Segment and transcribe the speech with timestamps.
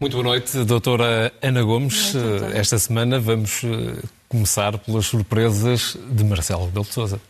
[0.00, 2.14] Muito boa noite, doutora Ana Gomes.
[2.14, 7.20] Noite, Esta semana vamos eh, começar pelas surpresas de Marcelo Rebelo de Sousa.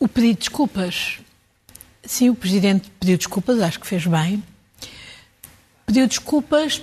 [0.00, 1.20] O pedido de desculpas.
[2.02, 4.42] Sim, o Presidente pediu desculpas, acho que fez bem.
[5.86, 6.82] Pediu desculpas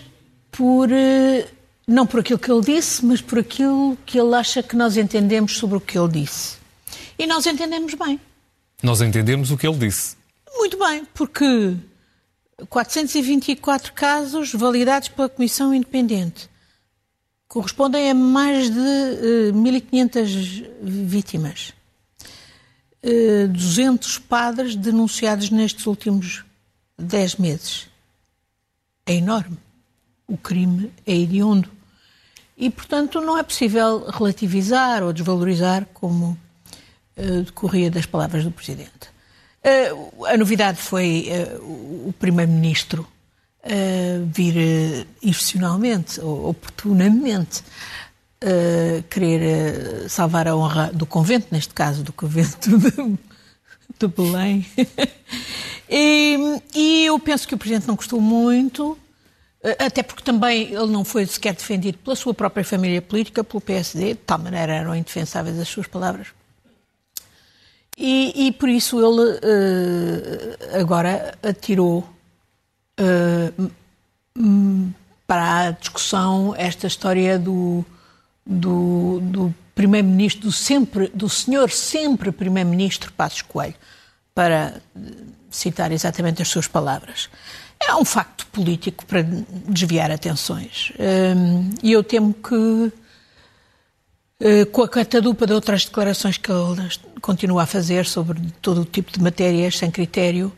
[0.49, 1.49] por, eh,
[1.85, 5.57] não por aquilo que ele disse, mas por aquilo que ele acha que nós entendemos
[5.57, 6.55] sobre o que ele disse.
[7.20, 8.17] E nós entendemos bem.
[8.81, 10.16] Nós entendemos o que ele disse.
[10.55, 11.75] Muito bem, porque
[12.69, 16.49] 424 casos validados pela Comissão Independente.
[17.47, 21.73] Correspondem a mais de uh, 1.500 vítimas.
[23.03, 26.45] Uh, 200 padres denunciados nestes últimos
[26.97, 27.87] 10 meses.
[29.05, 29.57] É enorme.
[30.27, 31.69] O crime é hediondo.
[32.55, 36.38] E, portanto, não é possível relativizar ou desvalorizar como
[37.17, 39.11] uh, decorria das palavras do Presidente.
[39.64, 43.08] Uh, a novidade foi uh, o Primeiro-Ministro
[43.64, 47.64] uh, vir institucionalmente, ou oportunamente,
[49.08, 53.20] querer salvar a honra do convento, neste caso do convento de,
[54.00, 54.66] de Belém.
[55.88, 58.98] e, e, eu penso que o Presidente não gostou muito,
[59.78, 64.16] até porque também ele não foi sequer defendido pela sua própria família política, pelo PSD,
[64.16, 66.30] de tal maneira eram indefensáveis as suas palavras.
[67.97, 72.08] E, e por isso ele uh, agora atirou
[73.00, 73.72] uh,
[75.28, 77.86] para a discussão esta história do,
[78.45, 83.75] do, do primeiro-ministro, do, sempre, do senhor sempre primeiro-ministro Passos Coelho,
[84.33, 84.81] para
[85.50, 87.30] citar exatamente as suas palavras.
[87.80, 89.22] É um facto político para
[89.67, 90.92] desviar atenções.
[90.92, 92.92] Uh, e eu temo que
[94.44, 96.89] eh, com a catadupa de outras declarações que ele
[97.22, 100.52] continua a fazer sobre todo o tipo de matérias sem critério,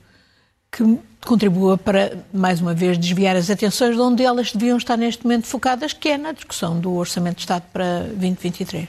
[0.71, 0.83] que
[1.25, 5.45] contribua para, mais uma vez, desviar as atenções de onde elas deviam estar neste momento
[5.45, 8.87] focadas, que é na discussão do Orçamento de Estado para 2023.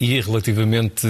[0.00, 1.06] E relativamente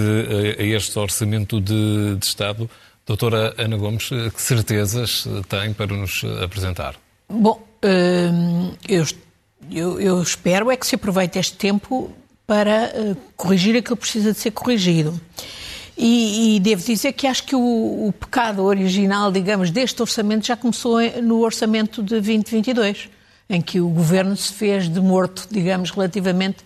[0.58, 2.68] a este Orçamento de, de Estado,
[3.06, 6.96] doutora Ana Gomes, que certezas tem para nos apresentar?
[7.28, 8.30] Bom, eh,
[8.88, 9.04] eu,
[9.70, 12.14] eu, eu espero é que se aproveite este tempo
[12.46, 15.18] para uh, corrigir aquilo que precisa de ser corrigido.
[15.96, 20.56] E, e, devo dizer que acho que o, o, pecado original, digamos, deste orçamento já
[20.56, 23.08] começou no orçamento de 2022,
[23.48, 26.64] em que o governo se fez de morto, digamos, relativamente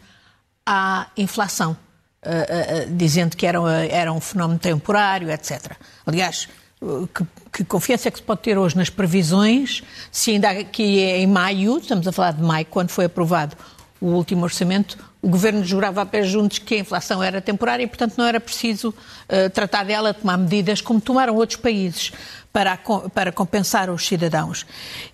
[0.64, 1.76] à inflação,
[2.24, 5.72] uh, uh, dizendo que era, era um fenómeno temporário, etc.
[6.06, 6.48] Aliás,
[7.14, 11.18] que, que, confiança é que se pode ter hoje nas previsões, se ainda aqui é
[11.18, 13.56] em maio, estamos a falar de maio, quando foi aprovado
[14.00, 17.86] o último orçamento, o governo jurava a pé juntos que a inflação era temporária e,
[17.86, 22.12] portanto, não era preciso uh, tratar dela, tomar medidas como tomaram outros países
[22.52, 22.78] para,
[23.12, 24.64] para compensar os cidadãos.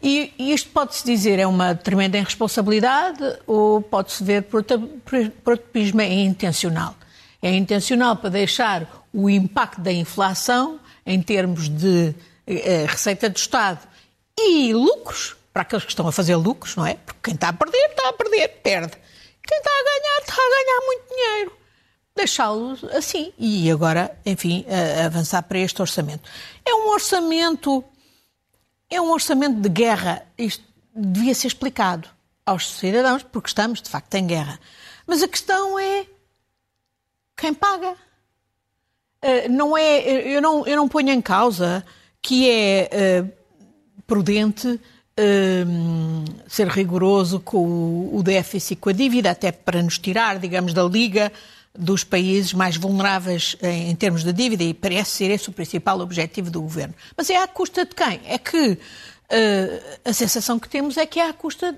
[0.03, 6.13] E, e isto pode-se dizer é uma tremenda irresponsabilidade ou pode-se ver por prisma, é
[6.13, 6.95] intencional.
[7.43, 12.15] É intencional para deixar o impacto da inflação em termos de
[12.47, 13.81] uh, receita do Estado
[14.39, 16.95] e lucros, para aqueles que estão a fazer lucros, não é?
[16.95, 18.93] Porque quem está a perder, está a perder, perde.
[19.47, 21.53] Quem está a ganhar, está a ganhar muito dinheiro.
[22.17, 23.33] Deixá-lo assim.
[23.39, 24.65] E agora, enfim,
[25.05, 26.29] avançar para este orçamento.
[26.65, 27.85] É um orçamento.
[28.89, 30.27] É um orçamento de guerra.
[30.39, 32.09] Isto devia ser explicado
[32.47, 34.61] aos cidadãos, porque estamos, de facto, em guerra.
[35.07, 36.07] Mas a questão é
[37.37, 37.97] quem paga.
[39.21, 41.85] Eh, não é, eu, não, eu não ponho em causa
[42.21, 42.91] que é
[43.23, 43.33] uh,
[44.07, 44.81] prudente
[45.19, 50.83] um, ser rigoroso com o déficit, com a dívida, até para nos tirar, digamos, da
[50.85, 51.33] liga
[51.77, 56.01] dos países mais vulneráveis em, em termos de dívida, e parece ser esse o principal
[56.01, 56.95] objetivo do governo.
[57.17, 58.21] Mas é à custa de quem?
[58.27, 61.77] É que uh, a sensação que temos é que é à custa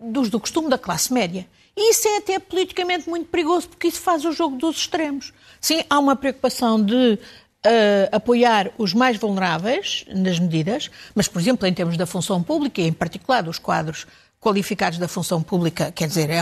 [0.00, 1.46] dos do costume da classe média.
[1.76, 5.32] E isso é até politicamente muito perigoso, porque isso faz o jogo dos extremos.
[5.60, 7.18] Sim, há uma preocupação de
[7.66, 12.80] uh, apoiar os mais vulneráveis nas medidas, mas, por exemplo, em termos da função pública,
[12.80, 14.06] e em particular dos quadros
[14.40, 16.40] qualificados da função pública, quer dizer, é,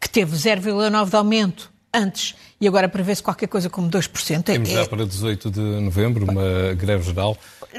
[0.00, 4.42] que teve 0,9% de aumento antes e agora prevê-se qualquer coisa como 2%.
[4.42, 7.36] Temos é, já para 18 de novembro uma greve geral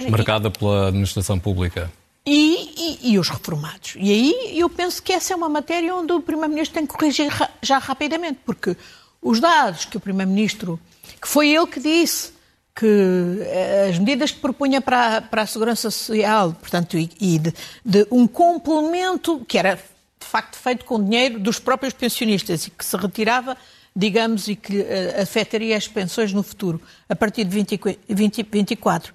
[0.10, 1.92] marcada pela administração pública.
[2.26, 3.96] E, e, e, os reformados.
[3.98, 7.32] E aí eu penso que essa é uma matéria onde o Primeiro-Ministro tem que corrigir
[7.64, 8.78] já rapidamente, porque
[9.22, 10.80] os dados que o Primeiro-Ministro,
[11.20, 12.32] que foi ele que disse
[12.76, 17.54] que eh, as medidas que propunha para, para a segurança social, portanto, e, e de,
[17.84, 22.86] de, um complemento que era de facto feito com dinheiro dos próprios pensionistas e que
[22.86, 23.58] se retirava,
[23.96, 29.14] digamos, e que uh, afetaria as pensões no futuro, a partir de 20, 20, 24.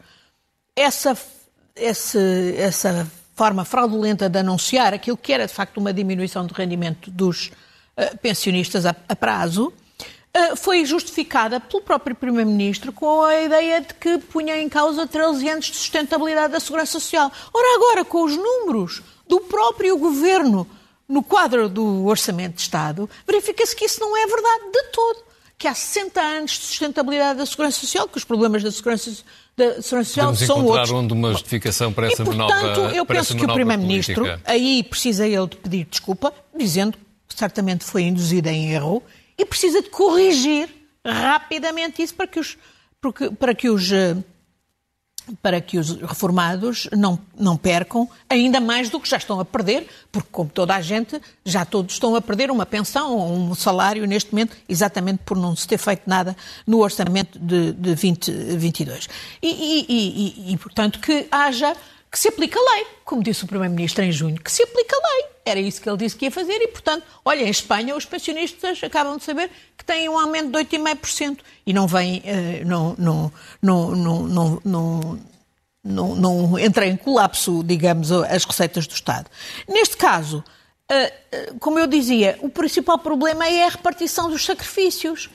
[0.74, 1.16] Essa,
[1.74, 2.20] essa,
[2.58, 7.52] essa forma fraudulenta de anunciar aquilo que era de facto uma diminuição de rendimento dos
[7.96, 9.72] uh, pensionistas a, a prazo,
[10.56, 15.66] foi justificada pelo próprio Primeiro-Ministro com a ideia de que punha em causa 13 anos
[15.66, 17.30] de sustentabilidade da Segurança Social.
[17.52, 20.66] Ora, agora, com os números do próprio Governo
[21.08, 25.24] no quadro do Orçamento de Estado, verifica-se que isso não é verdade de todo.
[25.58, 29.10] Que há 60 anos de sustentabilidade da Segurança Social, que os problemas da Segurança,
[29.56, 30.90] da segurança Social Podemos são outros.
[30.90, 35.46] onde uma justificação para essa e, portanto, eu penso que o Primeiro-Ministro, aí precisa ele
[35.46, 39.02] de pedir desculpa, dizendo que certamente foi induzido em erro,
[39.38, 40.68] e precisa de corrigir
[41.04, 42.56] rapidamente isso para que os,
[43.00, 44.16] porque, para que os eh,
[45.42, 49.86] para que os reformados não, não percam ainda mais do que já estão a perder,
[50.12, 54.06] porque, como toda a gente, já todos estão a perder uma pensão ou um salário
[54.06, 56.36] neste momento, exatamente por não se ter feito nada
[56.66, 59.08] no orçamento de, de 2022.
[59.42, 61.74] E, e, e, e, portanto, que haja,
[62.10, 64.98] que se aplique a lei, como disse o Primeiro-Ministro em junho, que se aplique a
[64.98, 65.35] lei.
[65.46, 68.82] Era isso que ele disse que ia fazer e, portanto, olha, em Espanha os pensionistas
[68.82, 69.48] acabam de saber
[69.78, 73.32] que têm um aumento de 8,5% e não vêm, eh, não, não,
[73.62, 75.20] não, não, não,
[75.84, 79.30] não, não entra em colapso, digamos, as receitas do Estado.
[79.68, 80.42] Neste caso,
[80.88, 85.30] eh, eh, como eu dizia, o principal problema é a repartição dos sacrifícios.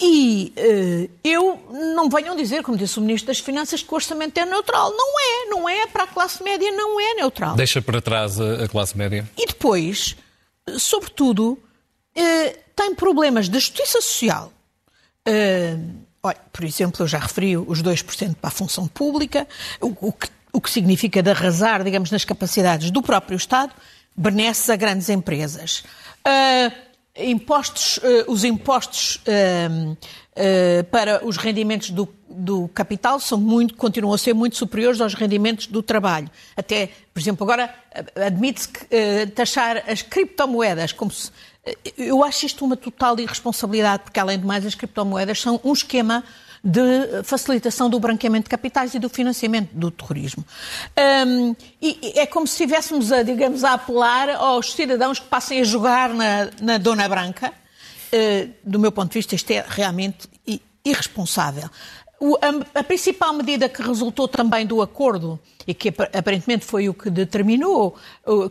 [0.00, 1.60] E uh, eu
[1.94, 4.90] não venham dizer, como disse o Ministro das Finanças, que o orçamento é neutral.
[4.90, 5.86] Não é, não é.
[5.86, 7.54] Para a classe média não é neutral.
[7.54, 9.28] Deixa para trás a, a classe média.
[9.36, 10.16] E depois,
[10.78, 14.52] sobretudo, uh, tem problemas de justiça social.
[15.26, 19.46] Uh, olha, por exemplo, eu já referi os 2% para a função pública,
[19.80, 23.72] o, o, que, o que significa de arrasar, digamos, nas capacidades do próprio Estado,
[24.16, 25.84] benesses a grandes empresas.
[26.26, 26.83] Uh,
[27.16, 34.12] impostos, uh, os impostos uh, uh, para os rendimentos do, do, capital são muito, continuam
[34.14, 36.28] a ser muito superiores aos rendimentos do trabalho.
[36.56, 37.72] Até, por exemplo, agora
[38.16, 38.86] admite-se que
[39.34, 41.30] taxar as criptomoedas como se.
[41.96, 46.22] Eu acho isto uma total irresponsabilidade, porque, além de mais, as criptomoedas são um esquema
[46.64, 50.42] de facilitação do branqueamento de capitais e do financiamento do terrorismo.
[51.26, 55.64] Um, e é como se estivéssemos, a, digamos, a apelar aos cidadãos que passem a
[55.64, 57.52] jogar na, na Dona Branca.
[58.12, 60.26] Uh, do meu ponto de vista, isto é realmente
[60.82, 61.68] irresponsável.
[62.18, 66.94] O, a, a, principal medida que resultou também do acordo, e que aparentemente foi o
[66.94, 67.96] que determinou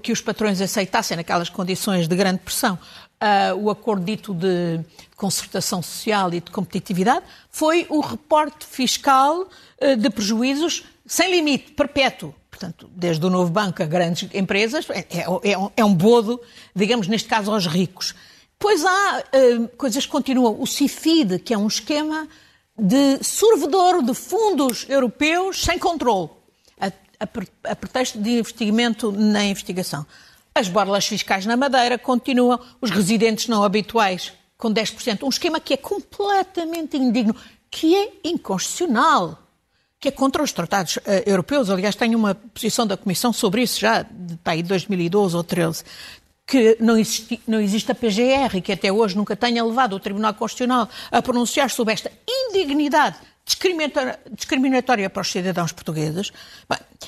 [0.01, 2.77] que os patrões aceitassem naquelas condições de grande pressão
[3.23, 4.81] uh, o acordo dito de
[5.15, 12.33] concertação social e de competitividade, foi o reporte fiscal uh, de prejuízos sem limite, perpétuo.
[12.49, 16.39] Portanto, desde o novo banco a grandes empresas, é, é, é, é um bodo,
[16.75, 18.13] digamos, neste caso, aos ricos.
[18.59, 20.61] Pois há uh, coisas que continuam.
[20.61, 22.27] O CIFID, que é um esquema
[22.77, 26.29] de sorvedor de fundos europeus sem controle,
[26.79, 30.05] a, a, a pretexto de investimento na investigação.
[30.55, 35.23] As borlas fiscais na Madeira continuam, os residentes não habituais com 10%.
[35.23, 37.35] Um esquema que é completamente indigno,
[37.71, 39.39] que é inconstitucional,
[39.99, 41.69] que é contra os tratados uh, europeus.
[41.69, 45.83] Aliás, tenho uma posição da Comissão sobre isso já, de, de 2012 ou 13,
[46.45, 50.33] que não, existi, não existe a PGR, que até hoje nunca tenha levado o Tribunal
[50.33, 56.31] Constitucional a pronunciar sobre esta indignidade discriminatória para os cidadãos portugueses.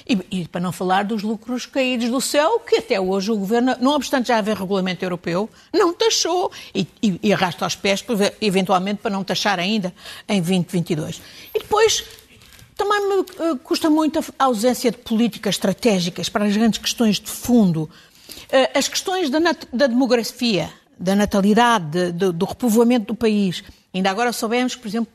[0.08, 3.75] E, e, para não falar dos lucros caídos do céu, que até hoje o Governo,
[3.80, 8.04] não obstante já haver regulamento europeu, não taxou e, e, e arrasta aos pés,
[8.42, 9.94] eventualmente, para não taxar ainda
[10.27, 11.22] em 2022.
[11.54, 12.04] E depois,
[12.75, 17.30] também me uh, custa muito a ausência de políticas estratégicas para as grandes questões de
[17.30, 17.84] fundo.
[17.84, 19.39] Uh, as questões da,
[19.72, 23.63] da, demografia, da natalidade, de, de, do repovoamento do país.
[23.94, 25.14] Ainda agora soubemos, por exemplo,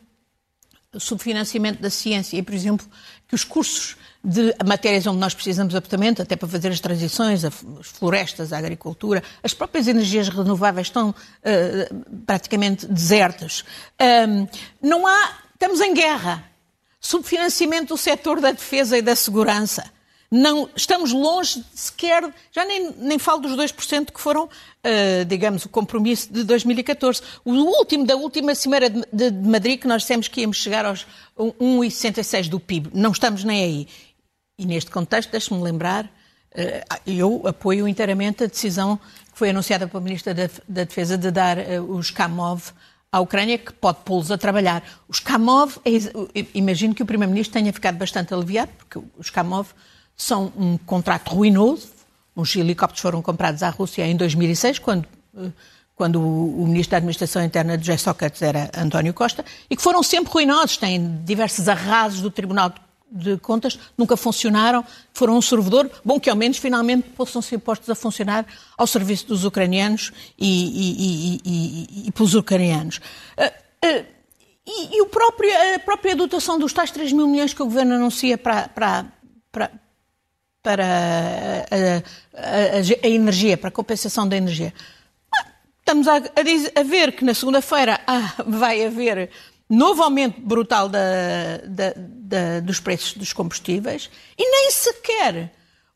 [0.98, 2.86] subfinanciamento da ciência e, por exemplo,
[3.28, 7.54] que os cursos de matérias onde nós precisamos absolutamente, até para fazer as transições, as
[7.82, 13.64] florestas, a agricultura, as próprias energias renováveis estão uh, praticamente desertas.
[14.28, 14.46] Um,
[14.82, 15.38] não há.
[15.54, 16.44] Estamos em guerra.
[17.00, 19.90] Subfinanciamento do setor da defesa e da segurança.
[20.32, 25.68] Não, estamos longe sequer, já nem, nem falo dos 2% que foram, uh, digamos, o
[25.68, 27.20] compromisso de 2014.
[27.44, 30.84] O último, da última Cimeira de, de, de Madrid, que nós dissemos que íamos chegar
[30.84, 31.04] aos
[31.36, 32.90] 1,66% do PIB.
[32.94, 33.88] Não estamos nem aí.
[34.56, 38.98] E neste contexto, deixe-me lembrar, uh, eu apoio inteiramente a decisão
[39.32, 42.70] que foi anunciada pela Ministra da, da Defesa de dar uh, os Kamov
[43.10, 44.84] à Ucrânia, que pode pô-los a trabalhar.
[45.08, 49.70] Os Kamov, é, imagino que o Primeiro-Ministro tenha ficado bastante aliviado, porque os Kamov
[50.20, 51.88] são um contrato ruinoso.
[52.36, 55.50] Os helicópteros foram comprados à Rússia em 2006, quando, eh,
[55.96, 60.30] quando o, Ministro da Administração Interna de Sócrates era António Costa, e que foram sempre
[60.30, 60.76] ruinosos.
[60.76, 62.72] Têm diversos arrasos do Tribunal
[63.10, 67.90] de contas nunca funcionaram, foram um servidor, bom que ao menos finalmente possam ser postos
[67.90, 68.46] a funcionar
[68.78, 72.98] ao serviço dos ucranianos e, e, e, e pelos ucranianos.
[73.36, 74.06] Uh, uh,
[74.66, 78.38] e, o próprio, a própria dotação dos tais 3 mil milhões que o Governo anuncia
[78.38, 79.06] para, para,
[79.50, 79.70] para,
[80.62, 84.72] para a, a, a, energia, para a compensação da energia.
[85.78, 89.30] Estamos a, a ver que na segunda-feira ah, vai haver
[89.68, 90.98] novo aumento brutal da,
[91.64, 95.52] da, da, dos preços dos combustíveis e nem sequer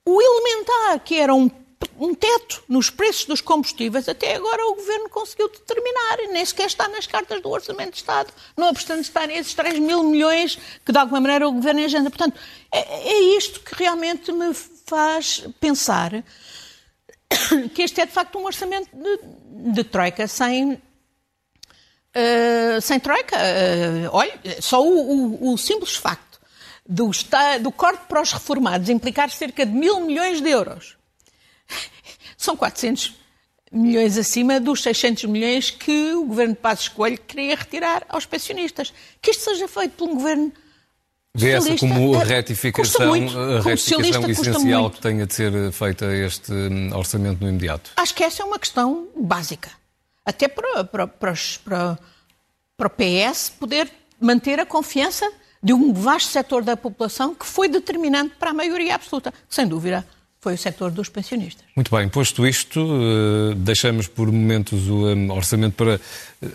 [0.07, 1.51] o elementar, que era um,
[1.99, 6.89] um teto nos preços dos combustíveis, até agora o Governo conseguiu determinar nem sequer está
[6.89, 10.99] nas cartas do Orçamento de Estado, não obstante estar esses 3 mil milhões que de
[10.99, 12.11] alguma maneira o Governo agenda.
[12.11, 12.39] Portanto,
[12.73, 16.25] é, é isto que realmente me faz pensar
[17.75, 20.81] que este é de facto um orçamento de, de troika sem uh,
[22.81, 23.37] sem troika.
[23.37, 26.41] Uh, olha, só o, o, o, simples facto
[26.87, 27.11] do,
[27.61, 30.97] do corte para os reformados implicar cerca de mil milhões de euros
[32.37, 33.15] são 400
[33.73, 38.93] milhões acima dos 600 milhões que o governo de Passos Coelho queria retirar aos pensionistas.
[39.21, 40.53] Que isto seja feito por um governo
[41.37, 46.53] Vê essa como a retificação, muito, a retificação essencial que tenha de ser feita este
[46.53, 47.91] hum, orçamento no imediato?
[47.97, 49.69] Acho que essa é uma questão básica
[50.25, 51.99] até para, para, para, para,
[52.77, 53.91] para o PS poder
[54.21, 55.31] manter a confiança
[55.63, 59.33] de um vasto setor da população que foi determinante para a maioria absoluta.
[59.49, 60.07] Sem dúvida,
[60.45, 61.65] foi o setor dos pensionistas.
[61.75, 65.99] Muito bem, posto isto, eh, deixamos por momentos o eh, orçamento para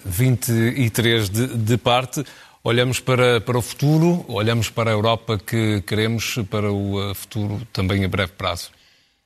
[0.06, 2.24] 23 de, de parte.
[2.64, 7.68] Olhamos para, para o futuro, olhamos para a Europa que queremos, para o eh, futuro
[7.74, 8.70] também a breve prazo.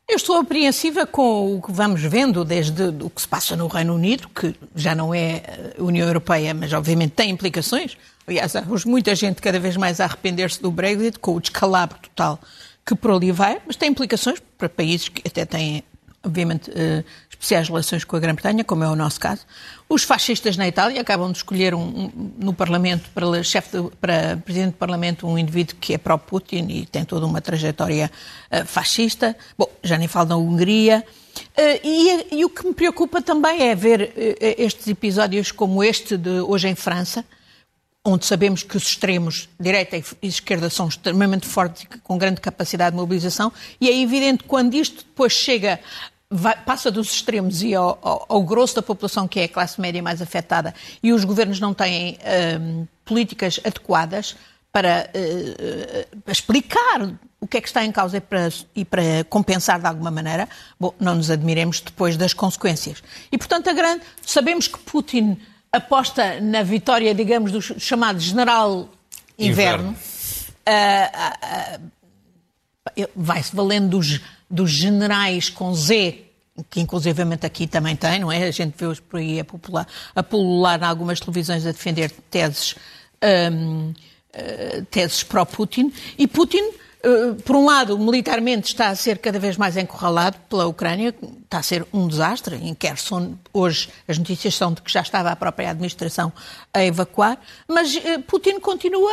[0.08, 3.94] Eu estou apreensiva com o que vamos vendo desde o que se passa no Reino
[3.94, 7.98] Unido, que já não é União Europeia, mas obviamente tem implicações.
[8.26, 12.40] Aliás, há muita gente cada vez mais a arrepender-se do Brexit, com o descalabro total
[12.86, 15.84] que por ali vai, mas tem implicações para países que até têm,
[16.24, 19.46] obviamente, uh, especiais relações com a Grã-Bretanha, como é o nosso caso.
[19.88, 24.38] Os fascistas na Itália acabam de escolher um, um, no Parlamento, para, chefe de, para
[24.38, 28.12] presidente do Parlamento, um indivíduo que é pró-Putin e tem toda uma trajetória
[28.52, 29.36] uh, fascista.
[29.58, 31.06] Bom, já nem falo na Hungria.
[31.58, 36.42] Uh, e, e, o que me preocupa também é ver estes episódios como este de
[36.42, 37.26] hoje em França,
[38.06, 42.98] onde sabemos que os extremos, direita e esquerda, são extremamente fortes com grande capacidade de
[42.98, 45.80] mobilização, e é evidente quando isto depois chega,
[46.30, 49.80] vai, passa dos extremos e ao, ao, ao, grosso da população, que é a classe
[49.80, 52.18] média mais afetada, e os governos não têm
[52.60, 54.36] hum, políticas adequadas
[54.70, 59.80] para uh, explicar o que é que está em causa e para, e para, compensar
[59.80, 63.04] de alguma maneira, bom, não nos admiremos depois das consequências.
[63.32, 65.38] E, portanto, grande, sabemos que Putin
[65.74, 68.88] aposta na vitória, digamos, do chamado general
[69.38, 69.90] inverno.
[69.90, 69.98] inverno.
[70.68, 71.90] Uh, uh,
[73.02, 76.26] uh, Vai-se valendo dos, dos generais com Z,
[76.70, 78.44] que inclusivamente aqui também tem, não é?
[78.44, 82.76] A gente vê-os por aí a, popular, a pulular em algumas televisões a defender teses,
[83.52, 83.94] um,
[84.92, 85.92] teses pró-Putin.
[86.20, 86.72] E Putin
[87.44, 91.64] por um lado, militarmente está a ser cada vez mais encurralado pela Ucrânia, está a
[91.64, 92.56] ser um desastre.
[92.56, 96.32] Em Kherson, hoje, as notícias são de que já estava a própria administração
[96.74, 99.12] a evacuar, mas eh, Putin continua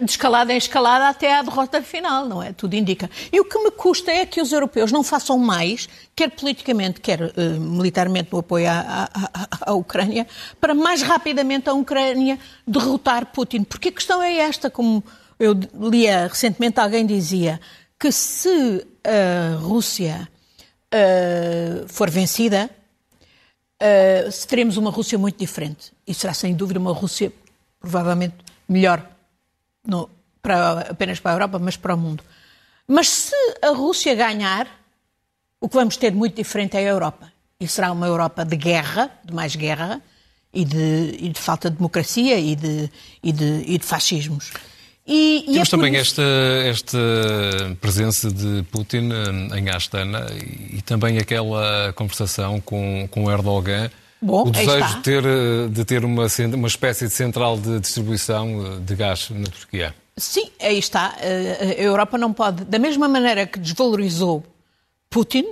[0.00, 2.52] de escalada em escalada até à derrota final, não é?
[2.52, 3.10] Tudo indica.
[3.32, 7.20] E o que me custa é que os europeus não façam mais, quer politicamente, quer
[7.20, 10.28] uh, militarmente, no apoio à, à, à, Ucrânia,
[10.60, 13.64] para mais rapidamente a Ucrânia derrotar Putin.
[13.64, 15.02] Porque a questão é esta, como
[15.40, 15.54] eu
[15.90, 17.58] lia recentemente, alguém dizia
[17.98, 20.28] que se a Rússia
[20.94, 22.68] uh, for vencida,
[23.82, 25.92] uh, teremos uma Rússia muito diferente.
[26.06, 27.32] E será sem dúvida uma Rússia
[27.80, 28.36] provavelmente
[28.68, 29.02] melhor,
[29.84, 30.10] no,
[30.42, 32.22] para, apenas para a Europa, mas para o mundo.
[32.86, 34.68] Mas se a Rússia ganhar,
[35.58, 37.32] o que vamos ter muito diferente é a Europa.
[37.58, 40.02] E será uma Europa de guerra, de mais guerra,
[40.52, 42.90] e de, e de falta de democracia e de,
[43.22, 44.52] e de, e de fascismos.
[45.06, 46.22] E, e Temos é também esta,
[46.64, 46.98] esta
[47.80, 50.26] presença de Putin eh, em Astana
[50.72, 53.90] e, também aquela conversação com, com Erdogan.
[54.22, 58.66] Bom, o desejo de ter, eh, de ter uma, uma espécie de central de distribuição
[58.66, 59.94] eh, de gás na Turquia.
[60.16, 61.16] Sim, aí está.
[61.18, 64.44] A Europa não pode, da mesma maneira que desvalorizou
[65.08, 65.46] Putin,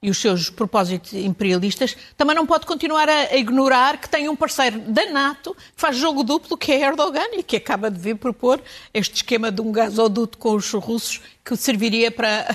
[0.00, 4.78] e os seus propósitos imperialistas, também não pode continuar a, ignorar que tem um parceiro
[4.78, 8.62] da NATO que faz jogo duplo, que é Erdogan, e que acaba de vir propor
[8.94, 12.46] este esquema de um gasoduto com os russos que serviria para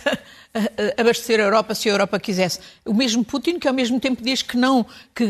[0.97, 2.59] abastecer a Europa se a Europa quisesse.
[2.85, 5.25] O mesmo Putin, que ao mesmo tempo diz que não, que,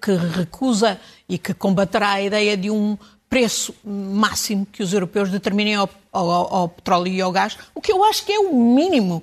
[0.00, 0.98] que recusa
[1.28, 2.96] e que combaterá a ideia de um
[3.28, 7.92] preço máximo que os europeus determinem ao, ao, ao petróleo e ao gás, o que
[7.92, 9.22] eu acho que é o mínimo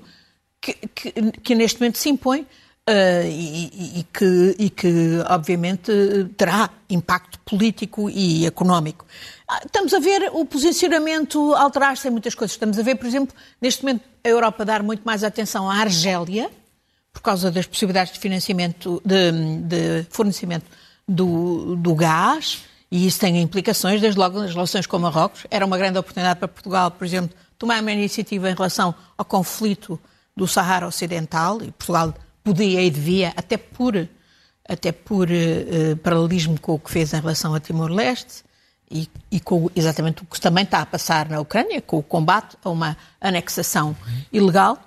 [0.72, 2.46] que, que, que neste momento se impõe.
[2.88, 5.90] Uh, e, e, que, e, que, obviamente,
[6.36, 9.04] terá impacto político e económico.
[9.48, 12.52] Ah, estamos a ver o posicionamento alterar-se em muitas coisas.
[12.52, 16.48] Estamos a ver, por exemplo, neste momento, a Europa dar muito mais atenção à Argélia,
[17.12, 19.32] por causa das possibilidades de financiamento, de,
[19.62, 20.66] de fornecimento
[21.08, 25.44] do, do gás, e isso tem implicações, desde logo nas relações com Marrocos.
[25.50, 29.98] Era uma grande oportunidade para Portugal, por exemplo, tomar uma iniciativa em relação ao conflito
[30.36, 32.14] do Sahara Ocidental, e Portugal
[32.44, 34.08] podia e devia, até por,
[34.68, 38.44] até por uh, paralelismo com o que fez em relação a Timor-Leste
[38.90, 42.56] e, e, com exatamente o que também está a passar na Ucrânia, com o combate
[42.62, 43.96] a uma anexação
[44.32, 44.78] ilegal.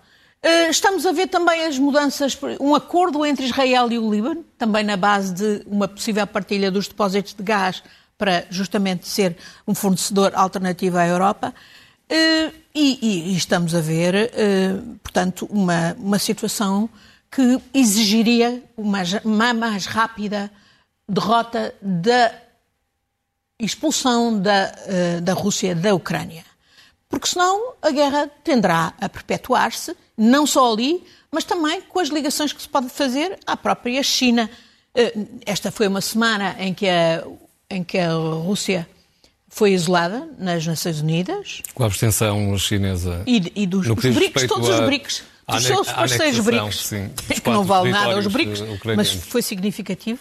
[0.46, 4.86] Uh, estamos a ver também as mudanças, um acordo entre Israel e o Líbano, também
[4.86, 7.84] na base de uma possível partilha dos depósitos de gás
[8.18, 9.36] para justamente ser
[9.68, 11.54] um fornecedor alternativo à Europa.
[12.12, 16.90] Uh, e, e, estamos a ver, uh, portanto, uma, uma situação
[17.30, 20.52] que exigiria uma, uma mais rápida
[21.08, 22.34] derrota da
[23.60, 26.44] expulsão da, uh, da Rússia da Ucrânia.
[27.08, 32.52] Porque senão a guerra tenderá a perpetuar-se, não só ali, mas também com as ligações
[32.52, 34.50] que se pode fazer à própria China.
[35.46, 37.24] Esta foi uma semana em que a,
[37.70, 38.88] em que a Rússia
[39.50, 41.62] foi isolada nas Nações Unidas.
[41.74, 43.24] Com a abstenção chinesa.
[43.26, 45.24] E, e dos BRICS, todos os BRICS.
[45.48, 46.86] Dos seus parceiros BRICS.
[46.86, 47.10] Sim,
[47.44, 48.62] que não vale nada aos BRICS,
[48.96, 50.20] mas foi significativo.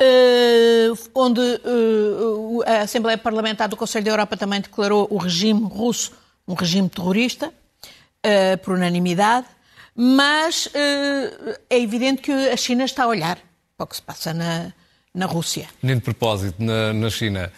[0.00, 6.12] Uh, onde uh, a Assembleia Parlamentar do Conselho da Europa também declarou o regime russo
[6.48, 9.46] um regime terrorista, uh, por unanimidade,
[9.94, 13.38] mas é evidente que a China está a olhar
[13.76, 14.72] para o que se passa na,
[15.14, 15.68] na Rússia.
[15.82, 17.52] Nem de propósito, na, na China,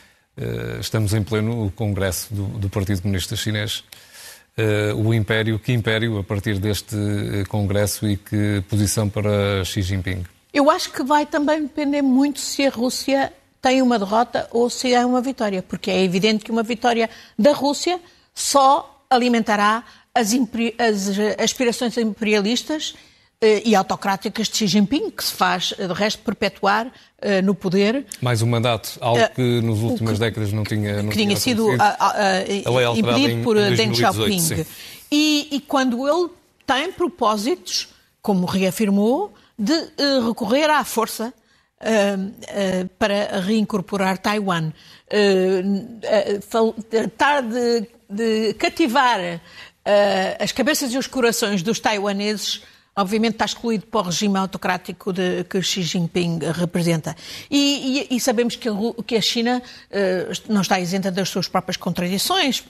[0.81, 3.85] estamos em pleno congresso do, do Partido Comunista Chinês.
[4.97, 6.97] o Império, que Império a partir deste
[7.49, 10.25] congresso e que posição para Xi Jinping?
[10.53, 14.93] Eu acho que vai também depender muito se a Rússia tem uma derrota ou se
[14.93, 17.99] é uma vitória, porque é evidente que uma vitória da Rússia
[18.35, 19.83] só alimentará
[20.15, 20.33] as,
[20.79, 23.14] as aspirações imperialistas eh,
[23.65, 28.07] e autocráticas de Xi Jinping, que se faz, de resto, perpetuar uh, no poder.
[28.21, 31.37] Mais um mandato, algo que nas últimas que, décadas não tinha, não que tinha, tinha
[31.37, 34.65] sido uh, impedido por Deng Xiaoping.
[35.11, 36.31] E, e quando ele
[36.67, 37.89] tem propósitos,
[38.21, 41.33] como reafirmou, de uh, recorrer à força
[41.81, 44.73] uh, uh, para reincorporar Taiwan.
[46.91, 49.41] tratar de, de cativar
[50.41, 52.63] as cabeças e os corações dos taiwaneses
[52.97, 57.17] obviamente está excluído para o regime autocrático de, que Xi Jinping representa.
[57.51, 58.73] E, e, e sabemos que a,
[59.07, 62.65] que a China uh, não está isenta das suas próprias contradições.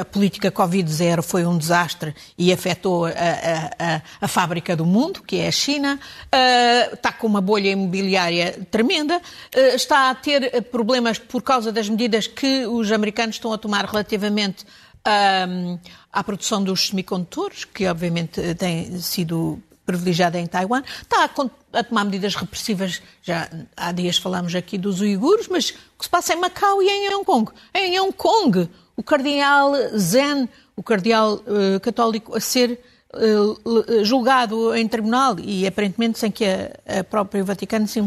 [0.00, 5.22] A política Covid-0 foi um desastre e afetou a, a, a, a, fábrica do mundo,
[5.22, 10.62] que é a China, uh, está com uma bolha imobiliária tremenda, uh, está a ter
[10.64, 14.64] problemas por causa das medidas que os americanos estão a tomar relativamente
[15.04, 22.04] à produção dos semicondutores, que obviamente tem sido privilegiada em Taiwan, está a, a, tomar
[22.04, 26.36] medidas repressivas, já há dias falámos aqui dos uigures, mas o que se passa em
[26.36, 27.50] Macau e em Hong Kong?
[27.74, 32.80] Em Hong Kong, o cardeal Zen, o cardeal uh, católico, a ser
[33.14, 38.00] uh, julgado em tribunal e aparentemente sem que a, a própria Vaticano se,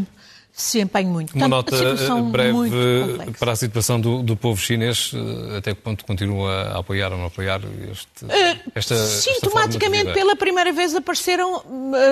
[0.55, 1.35] se empenhe muito.
[1.35, 5.11] Uma nota eh, breve para a situação do, do, povo chinês,
[5.57, 7.59] até que ponto continua a apoiar ou não apoiar
[7.91, 8.25] este,
[8.73, 11.61] esta Sintomaticamente, esta pela primeira vez apareceram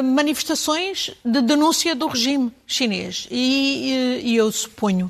[0.04, 5.10] manifestações de denúncia do regime chinês e, e, e eu suponho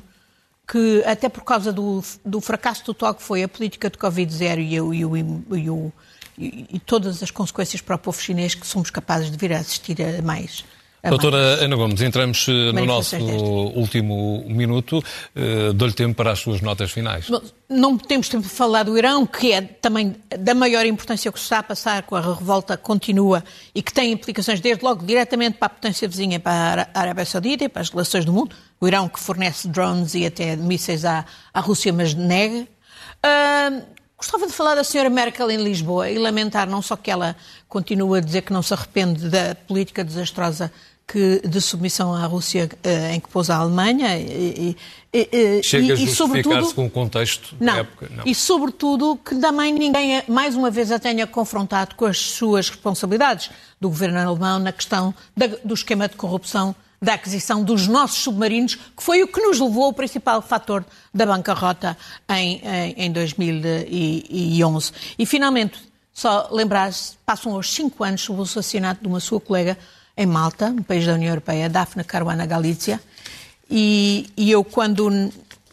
[0.66, 4.76] que, até por causa do, do fracasso total que foi a política de Covid-0 e,
[4.76, 5.92] e, e,
[6.38, 9.58] e, e, todas as consequências para o povo chinês, que somos capazes de vir a
[9.58, 10.64] assistir a mais.
[11.08, 15.04] Doutora Ana Gomes, entramos eh, no nosso último minuto.
[15.34, 17.28] Uh, Dou-lhe tempo para as suas notas finais.
[17.28, 21.38] Bom, não temos tempo de falar do Irão, que é também da maior importância que
[21.38, 25.58] se está a passar com a revolta continua e que tem implicações desde logo diretamente
[25.58, 28.56] para a potência vizinha, para a Arábia Saudita e para as relações do mundo.
[28.80, 32.66] O Irão que fornece drones e até mísseis à, à Rússia, mas nega.
[33.24, 37.36] Uh, Gostava de falar da senhora Merkel em Lisboa e lamentar não só que ela
[37.68, 40.72] continua a dizer que não se arrepende da política desastrosa
[41.06, 44.18] que, de submissão à Rússia uh, em que pôs a Alemanha.
[44.18, 44.76] E,
[45.12, 48.10] e, Chega e, a justificar-se com o contexto não, da época.
[48.10, 48.24] Não.
[48.26, 53.50] E, sobretudo, que também ninguém, mais uma vez, a tenha confrontado com as suas responsabilidades
[53.80, 58.76] do governo alemão na questão da, do esquema de corrupção da aquisição dos nossos submarinos,
[58.76, 61.96] que foi o que nos levou ao principal fator da bancarrota
[62.30, 64.92] em, em, em 2011.
[65.18, 65.78] E, finalmente,
[66.14, 66.90] só lembrar
[67.26, 69.76] passam hoje cinco anos sob o assassinato de uma sua colega
[70.16, 73.00] em Malta, no país da União Europeia, Daphne Caruana Galizia,
[73.70, 75.32] e, e eu, quando,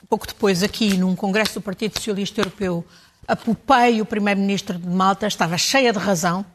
[0.10, 2.86] pouco depois, aqui num congresso do Partido Socialista Europeu,
[3.28, 6.46] apupei o primeiro-ministro de Malta, estava cheia de razão,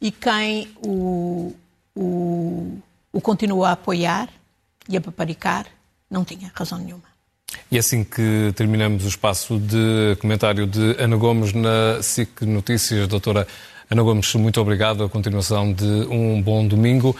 [0.00, 1.54] e quem o,
[1.94, 2.78] o,
[3.12, 4.28] o continuou a apoiar
[4.88, 5.66] e a paparicar
[6.10, 7.12] não tinha razão nenhuma.
[7.70, 13.46] E assim que terminamos o espaço de comentário de Ana Gomes na SIC Notícias, doutora
[13.92, 15.04] Ana Gomes, muito obrigado.
[15.04, 17.14] A continuação de um bom domingo.